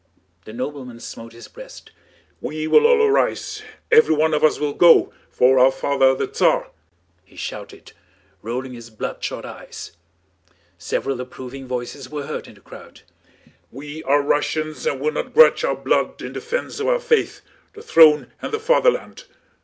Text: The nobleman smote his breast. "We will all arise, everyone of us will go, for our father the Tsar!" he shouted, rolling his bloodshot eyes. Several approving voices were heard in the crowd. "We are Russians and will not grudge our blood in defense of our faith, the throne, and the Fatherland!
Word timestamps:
The 0.45 0.51
nobleman 0.53 0.99
smote 0.99 1.33
his 1.33 1.47
breast. 1.47 1.91
"We 2.41 2.65
will 2.65 2.87
all 2.87 3.03
arise, 3.03 3.61
everyone 3.91 4.33
of 4.33 4.43
us 4.43 4.57
will 4.59 4.73
go, 4.73 5.13
for 5.29 5.59
our 5.59 5.71
father 5.71 6.15
the 6.15 6.25
Tsar!" 6.25 6.71
he 7.23 7.35
shouted, 7.35 7.91
rolling 8.41 8.73
his 8.73 8.89
bloodshot 8.89 9.45
eyes. 9.45 9.91
Several 10.79 11.21
approving 11.21 11.67
voices 11.67 12.09
were 12.09 12.25
heard 12.25 12.47
in 12.47 12.55
the 12.55 12.61
crowd. 12.61 13.01
"We 13.71 14.01
are 14.05 14.23
Russians 14.23 14.87
and 14.87 14.99
will 14.99 15.11
not 15.11 15.35
grudge 15.35 15.63
our 15.63 15.75
blood 15.75 16.19
in 16.23 16.33
defense 16.33 16.79
of 16.79 16.87
our 16.87 16.99
faith, 16.99 17.41
the 17.73 17.83
throne, 17.83 18.31
and 18.41 18.51
the 18.51 18.59
Fatherland! 18.59 19.25